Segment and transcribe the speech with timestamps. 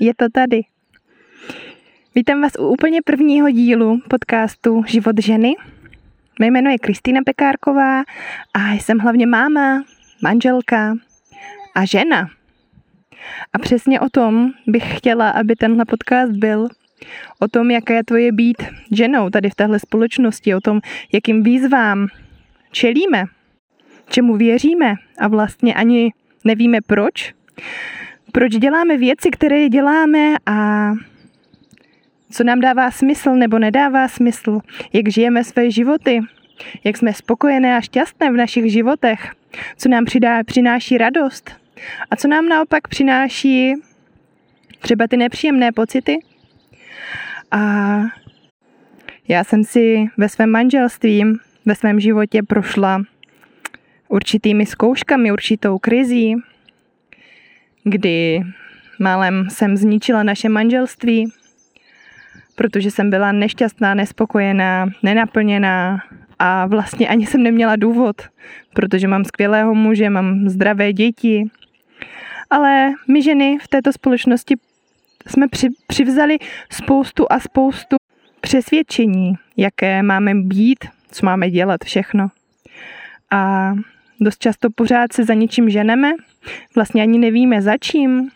[0.00, 0.60] je to tady.
[2.14, 5.54] Vítám vás u úplně prvního dílu podcastu Život ženy.
[6.40, 8.02] Mé jméno je Kristýna Pekárková
[8.54, 9.84] a jsem hlavně máma,
[10.22, 10.94] manželka
[11.74, 12.28] a žena.
[13.52, 16.68] A přesně o tom bych chtěla, aby tenhle podcast byl.
[17.38, 20.80] O tom, jaké je tvoje být ženou tady v téhle společnosti, o tom,
[21.12, 22.06] jakým výzvám
[22.72, 23.24] čelíme,
[24.08, 26.12] čemu věříme a vlastně ani
[26.44, 27.34] nevíme proč.
[28.32, 30.90] Proč děláme věci, které děláme a
[32.30, 34.60] co nám dává smysl nebo nedává smysl,
[34.92, 36.20] jak žijeme své životy,
[36.84, 39.32] jak jsme spokojené a šťastné v našich životech,
[39.76, 41.50] co nám přidá, přináší radost?
[42.10, 43.74] A co nám naopak přináší
[44.80, 46.18] třeba ty nepříjemné pocity.
[47.50, 47.58] A
[49.28, 51.24] já jsem si ve svém manželství,
[51.66, 53.02] ve svém životě prošla
[54.08, 56.34] určitými zkouškami, určitou krizí,
[57.84, 58.42] kdy
[58.98, 61.32] málem jsem zničila naše manželství,
[62.54, 65.98] protože jsem byla nešťastná, nespokojená, nenaplněná
[66.38, 68.22] a vlastně ani jsem neměla důvod,
[68.74, 71.44] protože mám skvělého muže, mám zdravé děti.
[72.50, 74.54] Ale my ženy v této společnosti
[75.26, 76.38] jsme při, přivzali
[76.70, 77.96] spoustu a spoustu
[78.40, 80.78] přesvědčení, jaké máme být,
[81.10, 82.28] co máme dělat, všechno.
[83.30, 83.72] A
[84.24, 86.12] dost často pořád se za ničím ženeme,
[86.74, 88.30] vlastně ani nevíme za čím.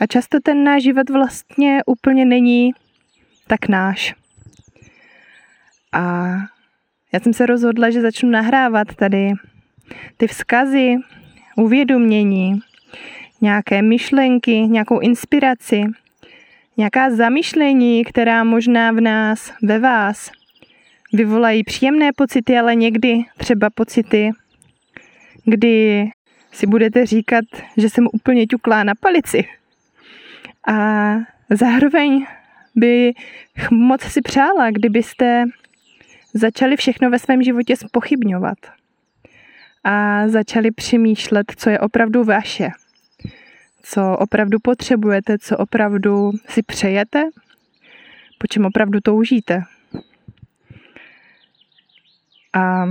[0.00, 2.72] A často ten náš život vlastně úplně není
[3.46, 4.14] tak náš.
[5.92, 6.34] A
[7.12, 9.32] já jsem se rozhodla, že začnu nahrávat tady
[10.16, 10.96] ty vzkazy,
[11.56, 12.60] uvědomění,
[13.40, 15.84] nějaké myšlenky, nějakou inspiraci,
[16.76, 20.30] nějaká zamyšlení, která možná v nás, ve vás
[21.14, 24.30] vyvolají příjemné pocity, ale někdy třeba pocity,
[25.44, 26.06] kdy
[26.52, 27.44] si budete říkat,
[27.76, 29.44] že jsem úplně ťuklá na palici.
[30.68, 31.14] A
[31.50, 32.26] zároveň
[32.74, 33.12] by
[33.70, 35.44] moc si přála, kdybyste
[36.34, 38.58] začali všechno ve svém životě spochybňovat
[39.84, 42.70] a začali přemýšlet, co je opravdu vaše,
[43.82, 47.24] co opravdu potřebujete, co opravdu si přejete,
[48.38, 49.62] po čem opravdu toužíte.
[52.54, 52.84] A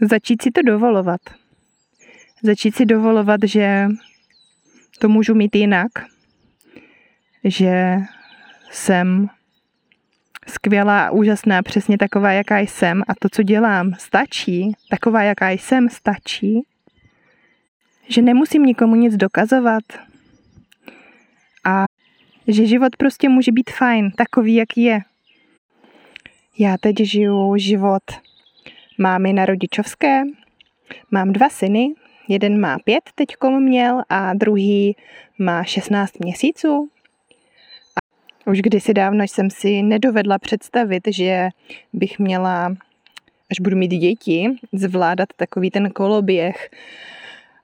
[0.00, 1.20] začít si to dovolovat.
[2.42, 3.88] Začít si dovolovat, že
[4.98, 5.88] to můžu mít jinak,
[7.44, 7.96] že
[8.70, 9.28] jsem
[10.46, 13.02] skvělá a úžasná, přesně taková, jaká jsem.
[13.08, 16.62] A to, co dělám, stačí, taková, jaká jsem, stačí,
[18.08, 19.84] že nemusím nikomu nic dokazovat.
[21.64, 21.84] A
[22.48, 25.00] že život prostě může být fajn, takový, jak je.
[26.58, 28.02] Já teď žiju život
[28.98, 30.22] mámy na rodičovské,
[31.10, 31.94] mám dva syny,
[32.28, 34.96] jeden má pět teďkom měl a druhý
[35.38, 36.90] má 16 měsíců,
[38.46, 41.48] už kdysi dávno jsem si nedovedla představit, že
[41.92, 42.76] bych měla,
[43.50, 46.70] až budu mít děti, zvládat takový ten koloběh,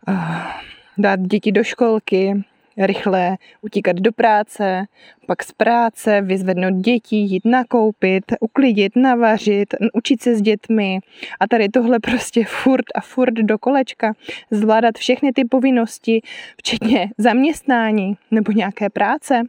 [0.06, 0.60] ah,
[0.98, 2.44] dát děti do školky,
[2.80, 4.86] rychle utíkat do práce,
[5.26, 10.98] pak z práce vyzvednout děti, jít nakoupit, uklidit, navařit, učit se s dětmi.
[11.40, 14.12] A tady tohle prostě furt a furt do kolečka,
[14.50, 16.20] zvládat všechny ty povinnosti,
[16.56, 19.42] včetně zaměstnání nebo nějaké práce.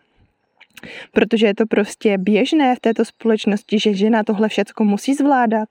[1.12, 5.70] Protože je to prostě běžné v této společnosti, že žena tohle všechno musí zvládat.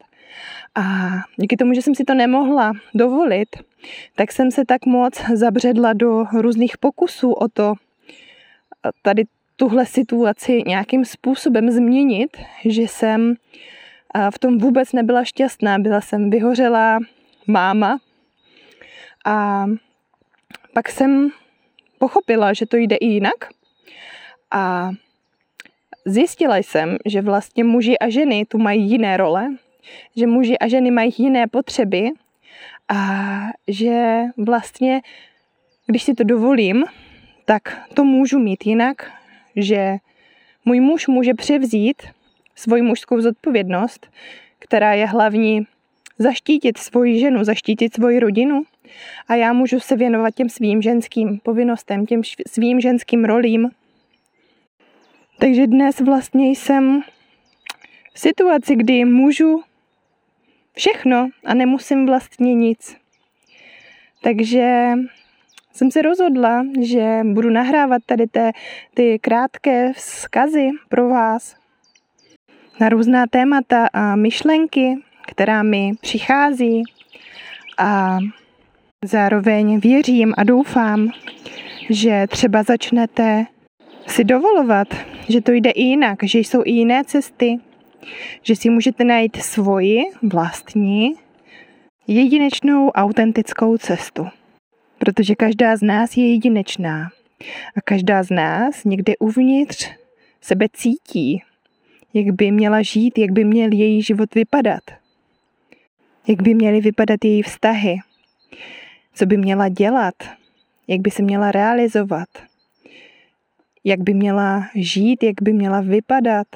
[0.75, 3.49] A díky tomu, že jsem si to nemohla dovolit,
[4.17, 7.75] tak jsem se tak moc zabředla do různých pokusů o to
[9.03, 9.25] tady
[9.57, 13.35] tuhle situaci nějakým způsobem změnit, že jsem
[14.31, 15.79] v tom vůbec nebyla šťastná.
[15.79, 16.99] Byla jsem vyhořelá
[17.47, 17.99] máma
[19.27, 19.67] a
[20.73, 21.29] pak jsem
[21.99, 23.35] pochopila, že to jde i jinak
[24.51, 24.91] a
[26.05, 29.49] zjistila jsem, že vlastně muži a ženy tu mají jiné role,
[30.17, 32.11] že muži a ženy mají jiné potřeby
[32.89, 33.29] a
[33.69, 35.01] že vlastně,
[35.87, 36.85] když si to dovolím,
[37.45, 39.13] tak to můžu mít jinak,
[39.57, 39.97] že
[40.65, 42.03] můj muž může převzít
[42.55, 44.11] svoji mužskou zodpovědnost,
[44.59, 45.67] která je hlavní
[46.19, 48.63] zaštítit svoji ženu, zaštítit svoji rodinu
[49.29, 53.71] a já můžu se věnovat těm svým ženským povinnostem, těm svým ženským rolím.
[55.39, 57.03] Takže dnes vlastně jsem
[58.15, 59.63] v situaci, kdy můžu
[60.81, 62.97] všechno a nemusím vlastně nic.
[64.23, 64.93] Takže
[65.73, 68.53] jsem se rozhodla, že budu nahrávat tady té,
[68.95, 71.57] ty krátké vzkazy pro vás
[72.81, 74.97] na různá témata a myšlenky,
[75.27, 76.83] která mi přichází
[77.79, 78.19] a
[79.05, 81.11] zároveň věřím a doufám,
[81.91, 83.47] že třeba začnete
[84.07, 84.89] si dovolovat,
[85.29, 87.59] že to jde i jinak, že jsou i jiné cesty,
[88.43, 91.15] že si můžete najít svoji vlastní,
[92.07, 94.27] jedinečnou, autentickou cestu.
[94.99, 97.11] Protože každá z nás je jedinečná.
[97.77, 99.91] A každá z nás někde uvnitř
[100.41, 101.43] sebe cítí,
[102.15, 104.83] jak by měla žít, jak by měl její život vypadat,
[106.29, 107.97] jak by měly vypadat její vztahy,
[109.15, 110.15] co by měla dělat,
[110.89, 112.29] jak by se měla realizovat,
[113.85, 116.47] jak by měla žít, jak by měla vypadat,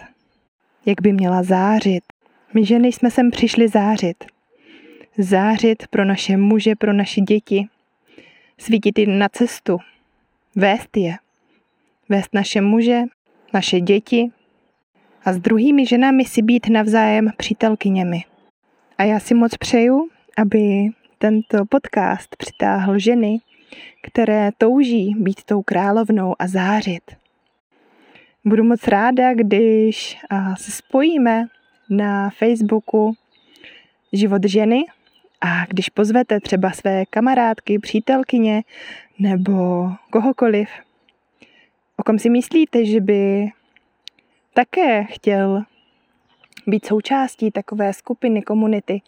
[0.86, 2.04] jak by měla zářit.
[2.54, 4.24] My ženy jsme sem přišli zářit.
[5.18, 7.66] Zářit pro naše muže, pro naše děti.
[8.58, 9.78] Svítit jim na cestu.
[10.56, 11.14] Vést je.
[12.08, 13.02] Vést naše muže,
[13.54, 14.30] naše děti
[15.24, 18.24] a s druhými ženami si být navzájem přítelkyněmi.
[18.98, 20.08] A já si moc přeju,
[20.38, 20.88] aby
[21.18, 23.38] tento podcast přitáhl ženy,
[24.02, 27.23] které touží být tou královnou a zářit.
[28.46, 30.18] Budu moc ráda, když
[30.56, 31.46] se spojíme
[31.90, 33.14] na Facebooku
[34.12, 34.84] Život ženy.
[35.40, 38.62] A když pozvete třeba své kamarádky, přítelkyně
[39.18, 40.68] nebo kohokoliv,
[41.96, 43.48] o kom si myslíte, že by
[44.54, 45.62] také chtěl
[46.66, 49.02] být součástí takové skupiny, komunity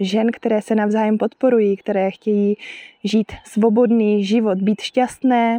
[0.00, 2.56] žen, které se navzájem podporují, které chtějí
[3.04, 5.58] žít svobodný život, být šťastné,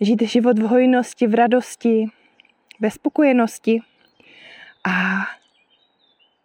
[0.00, 2.06] žít život v hojnosti, v radosti,
[2.80, 3.80] ve spokojenosti.
[4.84, 4.92] A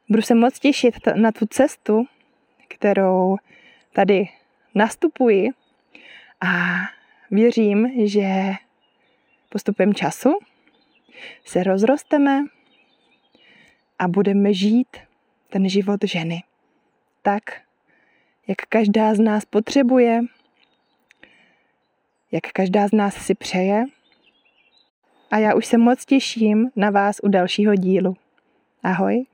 [0.10, 2.06] budu se moc těšit na tu cestu,
[2.68, 3.38] kterou
[3.94, 4.30] tady
[4.76, 5.50] nastupuji
[6.42, 6.76] a
[7.32, 8.52] věřím, že
[9.50, 10.40] postupem času
[11.46, 12.44] se rozrosteme
[14.00, 14.98] a budeme žít
[15.50, 16.44] ten život ženy.
[17.22, 17.44] Tak,
[18.48, 20.22] jak každá z nás potřebuje,
[22.32, 23.86] jak každá z nás si přeje.
[25.32, 28.16] A já už se moc těším na vás u dalšího dílu.
[28.84, 29.26] Ahoj.